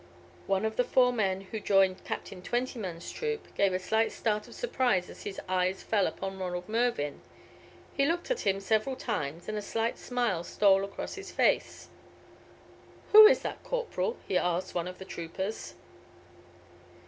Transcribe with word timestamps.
One 0.47 0.65
of 0.65 0.77
the 0.77 0.83
four 0.83 1.13
men 1.13 1.41
who 1.41 1.59
joined 1.59 2.03
Captain 2.03 2.41
Twentyman's 2.41 3.11
troop 3.11 3.53
gave 3.53 3.71
a 3.71 3.77
slight 3.77 4.11
start 4.11 4.47
of 4.47 4.55
surprise 4.55 5.11
as 5.11 5.25
his 5.25 5.39
eyes 5.47 5.83
fell 5.83 6.07
upon 6.07 6.39
Ronald 6.39 6.67
Mervyn. 6.67 7.21
He 7.95 8.07
looked 8.07 8.31
at 8.31 8.39
him 8.39 8.59
several 8.61 8.95
times, 8.95 9.47
and 9.47 9.59
a 9.59 9.61
slight 9.61 9.99
smile 9.99 10.43
stole 10.43 10.83
across 10.83 11.13
his 11.13 11.31
face. 11.31 11.87
"Who 13.11 13.27
is 13.27 13.41
that 13.43 13.61
corporal?" 13.63 14.17
he 14.27 14.39
asked 14.39 14.73
one 14.73 14.87
of 14.87 14.97
the 14.97 15.05
troopers. 15.05 15.75